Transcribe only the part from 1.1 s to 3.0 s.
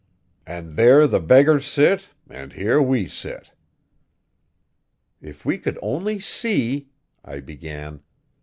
beggars sit, and here